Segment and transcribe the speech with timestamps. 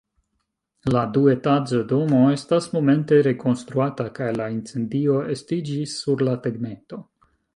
[0.93, 7.03] La duetaĝa domo estas momente rekonstruata, kaj la incendio estiĝis sur la tegmento.